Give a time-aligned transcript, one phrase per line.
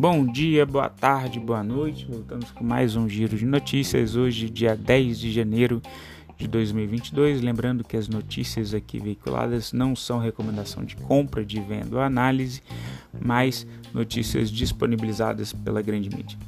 [0.00, 2.06] Bom dia, boa tarde, boa noite.
[2.06, 4.16] Voltamos com mais um giro de notícias.
[4.16, 5.82] Hoje, dia 10 de janeiro
[6.38, 7.42] de 2022.
[7.42, 12.62] Lembrando que as notícias aqui veiculadas não são recomendação de compra, de venda ou análise,
[13.20, 16.38] mas notícias disponibilizadas pela grande mídia.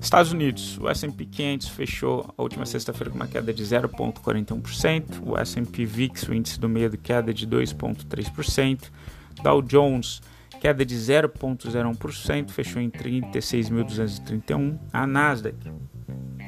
[0.00, 5.36] Estados Unidos, o S&P 500 fechou a última sexta-feira com uma queda de 0,41%, o
[5.36, 8.90] S&P VIX, o índice do medo, queda de 2,3%,
[9.42, 10.22] Dow Jones
[10.60, 14.76] queda de 0,01%, fechou em 36.231.
[14.92, 15.56] A Nasdaq,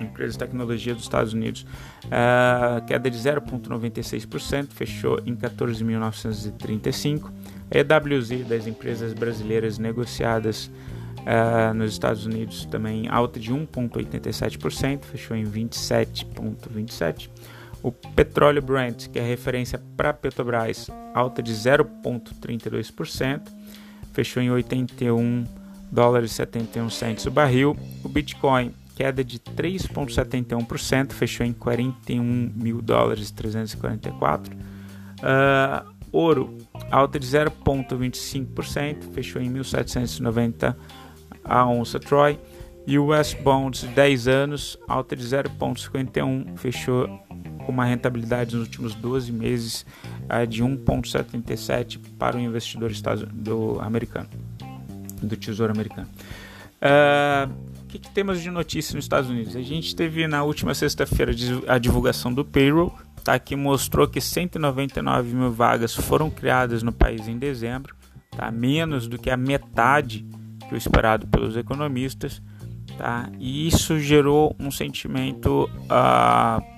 [0.00, 1.64] empresa de tecnologia dos Estados Unidos,
[2.06, 7.32] uh, queda de 0,96%, fechou em 14.935.
[7.70, 10.70] A EWZ das empresas brasileiras negociadas
[11.18, 17.28] uh, nos Estados Unidos também alta de 1,87%, fechou em 27,27%.
[17.80, 23.56] O petróleo Brent, que é referência para Petrobras, alta de 0,32%
[24.18, 25.44] fechou em 81
[25.92, 27.76] dólares e 71 centos o barril.
[28.02, 34.56] O Bitcoin queda de 3,71%, fechou em 41 mil dólares e 344.
[34.56, 36.58] Uh, ouro
[36.90, 40.74] alta de 0,25%, fechou em 1.790
[41.44, 42.40] a onça Troy.
[42.88, 47.08] E o US Bonds 10 anos, alta de 0,51, fechou
[47.68, 49.84] com uma rentabilidade nos últimos 12 meses
[50.24, 52.90] uh, de 1,77 para o investidor
[53.30, 54.26] do americano,
[55.22, 56.08] do Tesouro americano.
[56.80, 57.52] Uh,
[57.82, 59.54] o que, que, temos de notícia nos Estados Unidos?
[59.54, 61.30] A gente teve na última sexta-feira
[61.66, 62.90] a divulgação do payroll,
[63.22, 67.94] tá, que mostrou que 199 mil vagas foram criadas no país em dezembro,
[68.30, 70.24] tá, menos do que a metade
[70.66, 72.40] que o esperado pelos economistas.
[72.96, 76.77] Tá, e isso gerou um sentimento uh,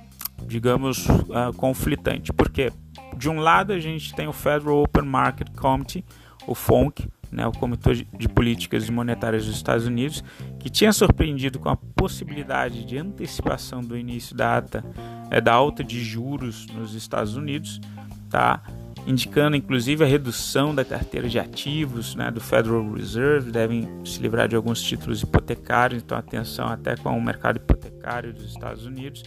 [0.50, 2.32] digamos, uh, conflitante.
[2.32, 2.72] Porque,
[3.16, 6.04] de um lado, a gente tem o Federal Open Market Committee,
[6.46, 10.24] o FONC, né, o Comitê de Políticas Monetárias dos Estados Unidos,
[10.58, 14.84] que tinha surpreendido com a possibilidade de antecipação do início da, ata,
[15.30, 17.80] é, da alta de juros nos Estados Unidos,
[18.28, 18.60] tá?
[19.06, 24.48] indicando inclusive a redução da carteira de ativos né, do Federal Reserve, devem se livrar
[24.48, 29.22] de alguns títulos hipotecários, então atenção até com o mercado hipotecário dos Estados Unidos.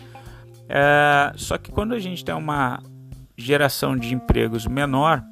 [0.76, 2.82] É, só que quando a gente tem uma
[3.38, 5.24] geração de empregos menor,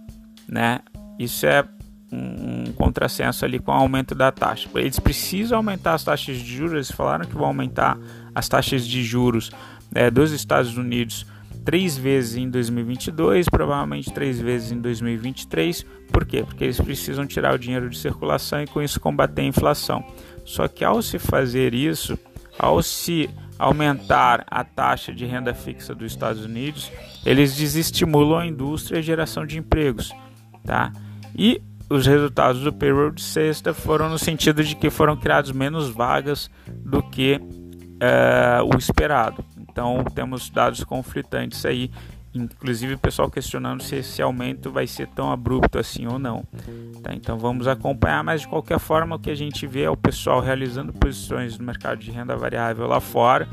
[0.47, 0.81] né,
[1.17, 1.67] isso é
[2.11, 4.69] um, contrassenso ali com o aumento da taxa.
[4.75, 7.97] Eles precisam aumentar as taxas de juros, eles falaram que vão aumentar
[8.35, 9.49] as taxas de juros
[9.95, 11.25] é, dos Estados Unidos
[11.65, 15.85] três vezes em 2022, provavelmente três vezes em 2023.
[16.11, 16.43] Por quê?
[16.43, 20.05] Porque eles precisam tirar o dinheiro de circulação e com isso combater a inflação.
[20.45, 22.17] Só que ao se fazer isso,
[22.59, 23.27] ao se
[23.61, 26.91] aumentar a taxa de renda fixa dos Estados Unidos,
[27.23, 30.11] eles desestimulam a indústria e a geração de empregos,
[30.65, 30.91] tá?
[31.37, 35.89] E os resultados do payroll de sexta foram no sentido de que foram criados menos
[35.89, 39.45] vagas do que uh, o esperado.
[39.55, 41.91] Então temos dados conflitantes aí
[42.33, 46.45] Inclusive o pessoal questionando se esse aumento vai ser tão abrupto assim ou não.
[47.03, 49.97] Tá, então vamos acompanhar, mas de qualquer forma o que a gente vê é o
[49.97, 53.49] pessoal realizando posições no mercado de renda variável lá fora.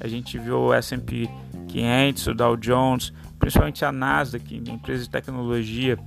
[0.00, 1.28] A gente viu o S&P
[1.68, 5.98] 500, o Dow Jones, principalmente a Nasdaq, empresa de tecnologia,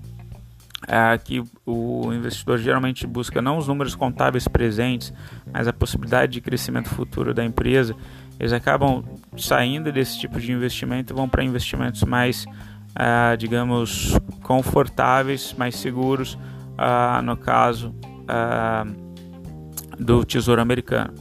[0.88, 5.14] é, que o investidor geralmente busca não os números contábeis presentes,
[5.52, 7.96] mas a possibilidade de crescimento futuro da empresa
[8.40, 9.04] eles acabam
[9.38, 16.34] saindo desse tipo de investimento e vão para investimentos mais, uh, digamos, confortáveis, mais seguros,
[16.34, 19.06] uh, no caso uh,
[19.98, 21.14] do Tesouro Americano.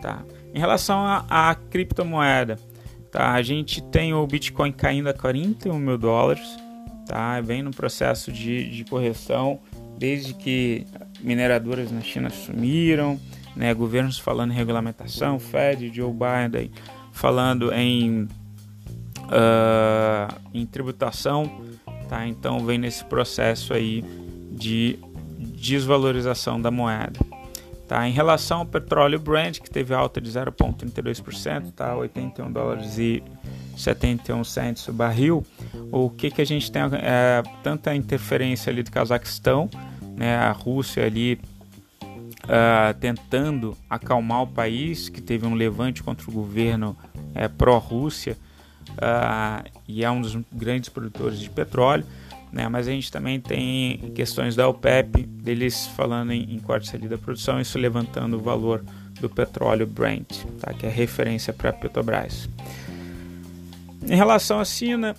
[0.00, 0.22] Tá?
[0.54, 2.58] Em relação à criptomoeda,
[3.10, 3.32] tá?
[3.32, 6.56] a gente tem o Bitcoin caindo a 41 mil dólares,
[7.06, 7.40] tá?
[7.40, 9.60] vem no processo de, de correção
[9.98, 10.86] desde que
[11.22, 13.18] mineradoras na China sumiram
[13.54, 16.70] né, governos falando em regulamentação, Fed, Joe Biden
[17.12, 18.28] falando em, uh,
[20.54, 21.62] em tributação,
[22.08, 22.26] tá?
[22.26, 24.02] Então vem nesse processo aí
[24.50, 24.98] de
[25.38, 27.20] desvalorização da moeda.
[27.86, 28.08] Tá?
[28.08, 31.94] Em relação ao petróleo Brent, que teve alta de 0,32%, tá?
[31.94, 33.22] 81 dólares e
[33.76, 35.44] 71 centos o barril,
[35.90, 39.68] o que, que a gente tem é, tanta interferência ali do Cazaquistão,
[40.16, 40.36] né?
[40.36, 41.40] a Rússia ali
[42.44, 48.36] uh, tentando acalmar o país, que teve um levante contra o governo uh, pró-Rússia
[48.92, 52.04] uh, e é um dos grandes produtores de petróleo.
[52.52, 57.08] Né, mas a gente também tem questões da OPEP, deles falando em, em corte ali
[57.08, 58.84] da produção, isso levantando o valor
[59.18, 62.50] do petróleo Brent, tá, que é referência para a Petrobras.
[64.06, 65.16] Em relação à China,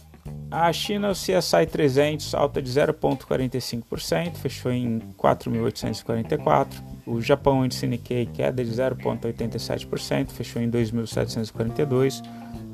[0.53, 6.67] a China, o CSI 300 alta de 0,45%, fechou em 4.844.
[7.07, 12.21] O Japão índice Nikkei queda de 0,87%, fechou em 2.742.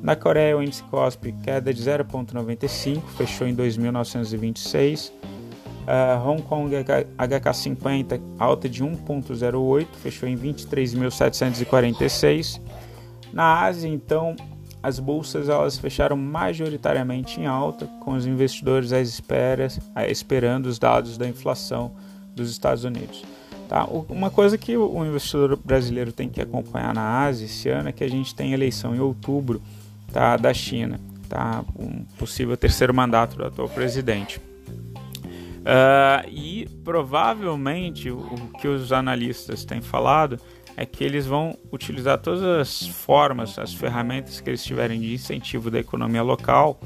[0.02, 5.10] Na Coreia, o índice COSP queda de 0,95, fechou em 2.926.
[5.10, 12.60] Uh, Hong Kong HK50 alta de 1,08, fechou em 23.746.
[13.32, 14.36] Na Ásia, então,
[14.82, 19.78] as bolsas elas fecharam majoritariamente em alta, com os investidores às esperas,
[20.08, 21.92] esperando os dados da inflação
[22.34, 23.24] dos Estados Unidos.
[23.68, 23.84] Tá?
[24.08, 28.02] Uma coisa que o investidor brasileiro tem que acompanhar na Ásia esse ano é que
[28.02, 29.62] a gente tem eleição em outubro
[30.12, 30.98] tá, da China,
[31.28, 31.64] tá?
[31.78, 34.40] um possível terceiro mandato do atual presidente.
[35.60, 40.40] Uh, e provavelmente o que os analistas têm falado
[40.76, 45.70] é que eles vão utilizar todas as formas, as ferramentas que eles tiverem de incentivo
[45.70, 46.80] da economia local,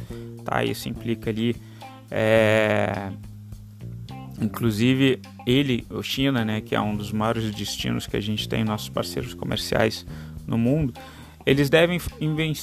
[0.44, 0.64] tá?
[0.64, 1.56] Isso implica ali,
[2.10, 3.10] é...
[4.40, 8.64] inclusive ele, o China, né, que é um dos maiores destinos que a gente tem
[8.64, 10.06] nossos parceiros comerciais
[10.46, 10.94] no mundo,
[11.46, 12.00] eles devem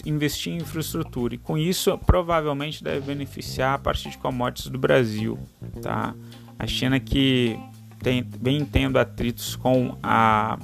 [0.05, 5.37] investir em infraestrutura e com isso provavelmente deve beneficiar a partir de commodities do Brasil,
[5.81, 6.15] tá?
[6.57, 7.59] A China que
[7.99, 10.57] tem, vem tendo atritos com a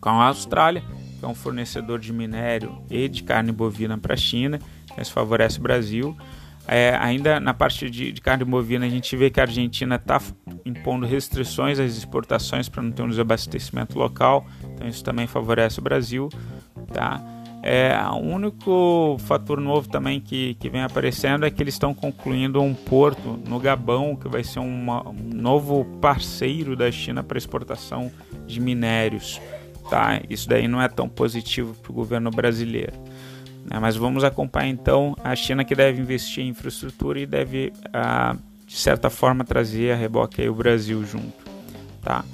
[0.00, 0.82] com a Austrália,
[1.18, 4.58] que é um fornecedor de minério e de carne bovina para a China,
[4.98, 6.16] isso favorece o Brasil.
[6.66, 10.20] É, ainda na parte de, de, carne bovina, a gente vê que a Argentina está
[10.64, 15.82] impondo restrições às exportações para não ter um desabastecimento local, então isso também favorece o
[15.82, 16.28] Brasil.
[16.92, 17.20] Tá?
[17.62, 22.60] É, o único fator novo também que, que vem aparecendo é que eles estão concluindo
[22.60, 28.10] um porto no Gabão, que vai ser uma, um novo parceiro da China para exportação
[28.46, 29.40] de minérios.
[29.90, 30.22] Tá?
[30.30, 32.92] Isso daí não é tão positivo para o governo brasileiro.
[33.64, 33.78] Né?
[33.80, 38.76] Mas vamos acompanhar então a China que deve investir em infraestrutura e deve, ah, de
[38.76, 41.50] certa forma, trazer a reboque o Brasil junto.
[42.00, 42.24] Tá?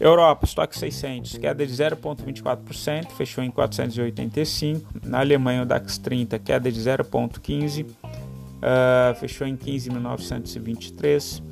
[0.00, 5.00] Europa, estoque 600, queda de 0,24%, fechou em 485.
[5.04, 11.42] Na Alemanha, o DAX 30, queda de 0,15%, uh, fechou em 15.923.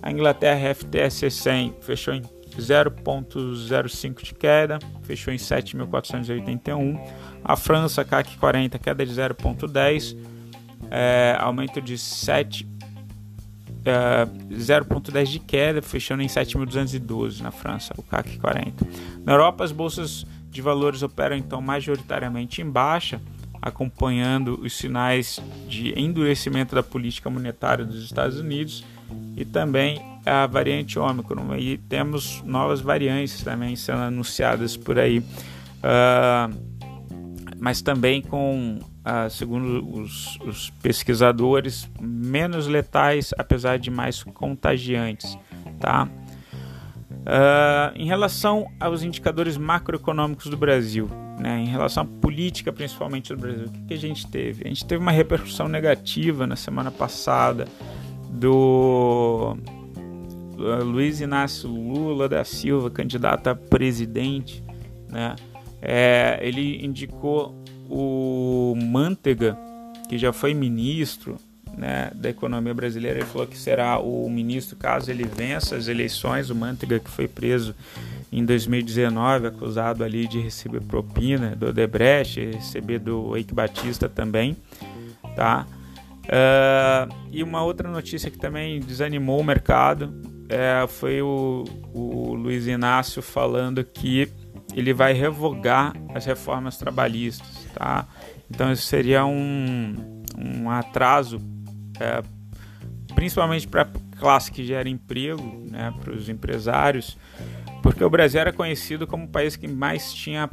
[0.00, 2.22] A Inglaterra, FTSE 100, fechou em
[2.58, 7.00] 0,05 de queda, fechou em 7.481.
[7.44, 10.16] A França, CAC 40, queda de 0,10,
[10.90, 12.66] é, aumento de 7,
[13.84, 18.86] é, 0,10 de queda, fechando em 7.212 na França, o CAC 40.
[19.24, 23.20] Na Europa, as bolsas de valores operam então majoritariamente em baixa,
[23.66, 28.84] acompanhando os sinais de endurecimento da política monetária dos Estados Unidos
[29.36, 31.56] e também a variante Ômicron.
[31.56, 36.56] E temos novas variantes também sendo anunciadas por aí, uh,
[37.58, 45.36] mas também com, uh, segundo os, os, pesquisadores, menos letais, apesar de mais contagiantes.
[45.80, 46.08] Tá?
[47.26, 53.40] Uh, em relação aos indicadores macroeconômicos do Brasil, né, em relação à política principalmente do
[53.40, 54.62] Brasil, o que, que a gente teve?
[54.64, 57.66] A gente teve uma repercussão negativa na semana passada
[58.30, 59.56] do
[60.84, 64.62] Luiz Inácio Lula da Silva, candidato a presidente,
[65.10, 65.34] né?
[65.82, 67.54] É, ele indicou
[67.90, 69.58] o Mantega,
[70.08, 71.36] que já foi ministro
[71.76, 76.50] né, da economia brasileira, ele falou que será o ministro caso ele vença as eleições.
[76.50, 77.74] O Mantega, que foi preso
[78.32, 84.56] em 2019, acusado ali de receber propina do Odebrecht, receber do Eike Batista também,
[85.34, 85.66] tá?
[86.24, 90.12] Uh, e uma outra notícia que também desanimou o mercado
[90.48, 94.28] é, foi o, o Luiz Inácio falando que
[94.74, 98.06] ele vai revogar as reformas trabalhistas, tá?
[98.50, 101.40] Então isso seria um, um atraso,
[102.00, 102.22] é,
[103.14, 107.16] principalmente para a classe que gera emprego, né, para os empresários,
[107.82, 110.48] porque o Brasil era conhecido como o país que mais tinha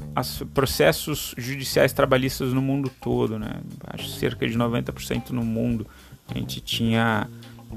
[0.53, 3.61] processos judiciais trabalhistas no mundo todo, né?
[3.87, 5.87] Acho cerca de 90% no mundo.
[6.29, 7.27] A gente tinha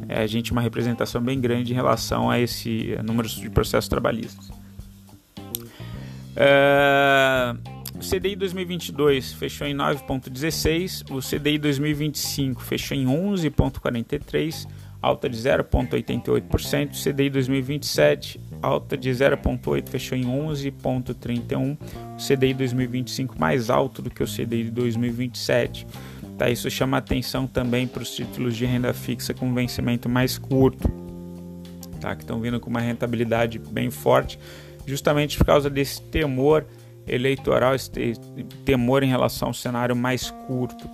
[0.09, 4.51] é, a gente uma representação bem grande em relação a esse número de processos trabalhistas.
[6.37, 7.57] É,
[7.97, 14.67] o CDI 2022 fechou em 9,16, o CDI 2025 fechou em 11,43
[15.01, 23.71] alta de 0,88%, CDI 2027, alta de 0,8%, fechou em 11,31%, o CDI 2025 mais
[23.71, 25.87] alto do que o CDI de 2027.
[26.37, 30.87] Tá, isso chama atenção também para os títulos de renda fixa com vencimento mais curto,
[32.01, 34.39] tá, que estão vindo com uma rentabilidade bem forte,
[34.85, 36.67] justamente por causa desse temor
[37.07, 37.91] eleitoral, esse
[38.65, 40.89] temor em relação ao cenário mais curto.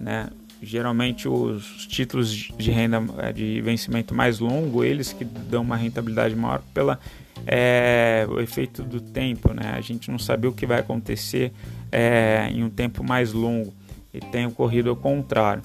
[0.00, 0.28] Né?
[0.62, 6.36] geralmente os títulos de renda é, de vencimento mais longo, eles que dão uma rentabilidade
[6.36, 7.00] maior pela
[7.44, 9.74] é, o efeito do tempo, né?
[9.74, 11.52] A gente não sabe o que vai acontecer
[11.90, 13.74] é, em um tempo mais longo
[14.14, 15.62] e tem ocorrido ao contrário.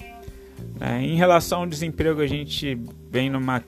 [0.80, 1.04] Né?
[1.04, 2.76] Em relação ao desemprego, a gente
[3.08, 3.62] vem numa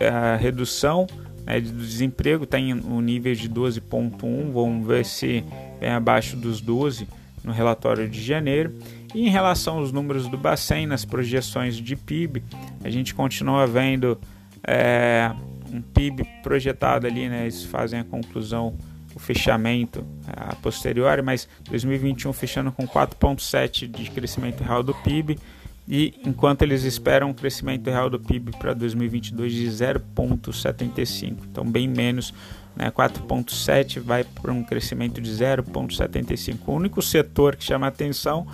[0.00, 1.06] é, redução
[1.44, 5.44] né, do desemprego, está em um nível de 12,1, vamos ver se
[5.80, 7.06] vem abaixo dos 12
[7.42, 8.74] no relatório de janeiro.
[9.14, 12.42] E em relação aos números do Bacen, nas projeções de PIB,
[12.82, 14.18] a gente continua vendo
[14.66, 15.30] é,
[15.70, 18.76] um PIB projetado ali, né, eles fazem a conclusão,
[19.14, 25.38] o fechamento a posteriori, mas 2021 fechando com 4,7% de crescimento real do PIB,
[25.86, 31.86] e enquanto eles esperam um crescimento real do PIB para 2022 de 0,75, então bem
[31.86, 32.32] menos,
[32.74, 36.60] né, 4,7 vai para um crescimento de 0,75.
[36.66, 38.46] O único setor que chama atenção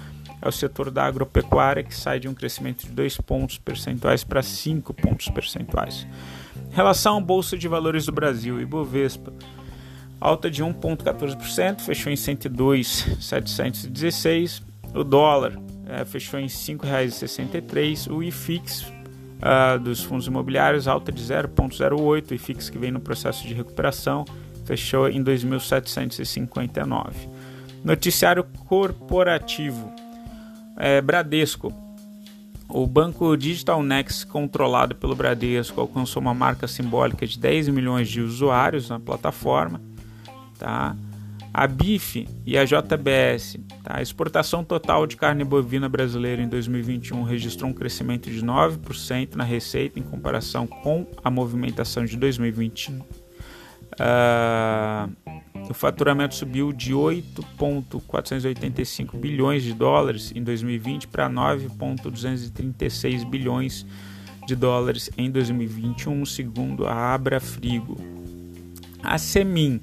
[0.42, 4.42] é o setor da agropecuária, que sai de um crescimento de 2 pontos percentuais para
[4.42, 6.04] 5 pontos percentuais.
[6.72, 9.32] Em relação à Bolsa de Valores do Brasil, Ibovespa,
[10.20, 14.62] alta de 1,14%, fechou em 102,716.
[14.94, 15.56] O dólar
[15.90, 18.10] é, fechou em R$ 5,63.
[18.10, 18.82] O IFIX
[19.40, 22.30] uh, dos fundos imobiliários, alta de 0,08.
[22.30, 24.24] O IFIX que vem no processo de recuperação,
[24.64, 27.12] fechou em 2.759.
[27.82, 29.92] Noticiário corporativo.
[30.76, 31.72] É, Bradesco.
[32.68, 38.20] O banco Digital Next, controlado pelo Bradesco, alcançou uma marca simbólica de 10 milhões de
[38.20, 39.80] usuários na plataforma.
[40.56, 40.94] Tá?
[41.52, 43.96] A BIF e a JBS, tá?
[43.96, 49.42] a exportação total de carne bovina brasileira em 2021 registrou um crescimento de 9% na
[49.42, 52.92] receita em comparação com a movimentação de 2020.
[52.92, 53.04] Uh,
[53.98, 55.08] ah,
[55.68, 63.84] o faturamento subiu de 8,485 bilhões de dólares em 2020 para 9,236 bilhões
[64.46, 67.96] de dólares em 2021, segundo a Abrafrigo.
[69.02, 69.80] A Semin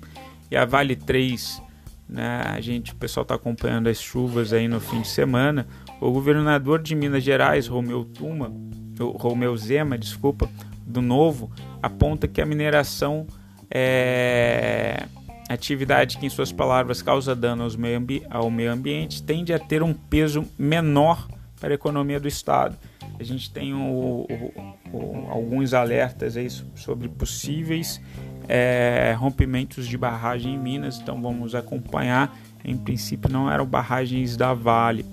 [0.50, 1.62] e a Vale 3,
[2.08, 5.68] né, a gente, o pessoal está acompanhando as chuvas aí no fim de semana.
[6.00, 8.52] O governador de Minas Gerais, Romeu Tuma,
[9.00, 10.50] Romeu Zema, desculpa,
[10.86, 11.52] do Novo,
[11.82, 13.28] aponta que a mineração
[13.70, 15.06] é
[15.50, 19.94] atividade que, em suas palavras, causa dano meio ao meio ambiente, tende a ter um
[19.94, 21.28] peso menor
[21.60, 22.78] para a economia do Estado.
[23.20, 24.54] A gente tem o, o,
[24.94, 28.02] o, alguns alertas aí sobre possíveis
[28.48, 32.36] é, rompimentos de barragem em Minas, então vamos acompanhar.
[32.64, 35.06] Em princípio não eram barragens da Vale,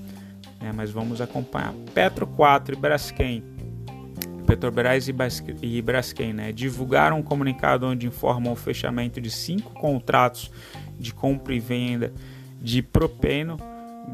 [0.60, 1.72] né, mas vamos acompanhar.
[1.92, 3.42] Petro 4 e Braskem,
[4.46, 10.50] Petrobras e Braskem, né, divulgaram um comunicado onde informam o fechamento de cinco contratos
[10.98, 12.12] de compra e venda
[12.60, 13.56] de propeno,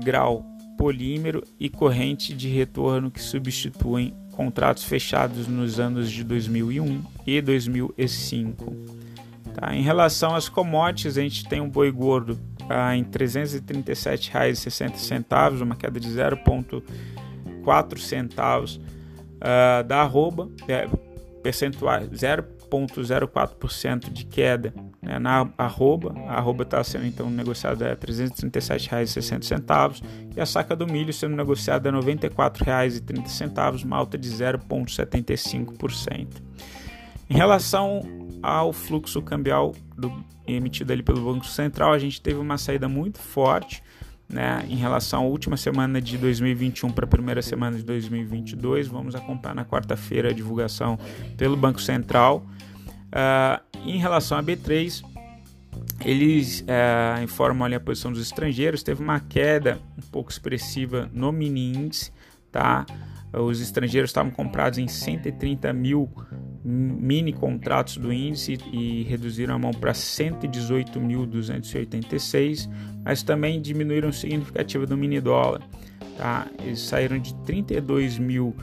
[0.02, 0.44] grau
[0.78, 9.09] polímero e corrente de retorno que substituem contratos fechados nos anos de 2001 e 2005.
[9.54, 9.74] Tá?
[9.74, 12.38] Em relação às commodities, a gente tem um boi gordo
[12.68, 18.80] ah, em R$ 337,60, uma queda de 0,4 centavos
[19.40, 20.86] ah, da arroba, é,
[21.42, 26.14] percentual 0,04% de queda né, na arroba.
[26.28, 30.02] A arroba está sendo então negociada a R$ 337,60
[30.36, 36.28] e a saca do milho sendo negociada a R$ 94,30, uma alta de 0,75%.
[37.28, 40.12] Em relação ao fluxo cambial do,
[40.46, 43.82] emitido ali pelo Banco Central, a gente teve uma saída muito forte
[44.28, 48.86] né, em relação à última semana de 2021 para a primeira semana de 2022.
[48.86, 50.98] Vamos acompanhar na quarta-feira a divulgação
[51.36, 52.46] pelo Banco Central.
[53.08, 55.02] Uh, em relação a B3,
[56.04, 61.32] eles uh, informam ali a posição dos estrangeiros, teve uma queda um pouco expressiva no
[61.32, 62.12] mini índice,
[62.52, 62.86] tá?
[63.32, 66.10] Os estrangeiros estavam comprados em 130 mil
[66.64, 72.68] mini contratos do índice e reduziram a mão para 118.286,
[73.04, 75.62] mas também diminuíram significativa do mini dólar.
[76.16, 76.48] Tá?
[76.62, 78.56] Eles saíram de 32 mil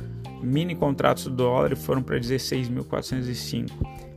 [0.44, 3.72] mini contratos do dólar e foram para 16.405.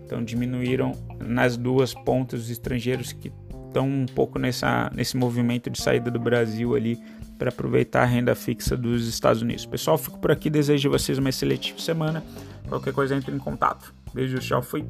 [0.05, 3.33] Então diminuíram nas duas pontas os estrangeiros que
[3.67, 6.99] estão um pouco nessa, nesse movimento de saída do Brasil ali
[7.41, 9.65] para aproveitar a renda fixa dos Estados Unidos.
[9.65, 12.23] Pessoal, fico por aqui, desejo a vocês uma excelente semana.
[12.69, 13.95] Qualquer coisa entre em contato.
[14.13, 14.85] Beijo, tchau, fui.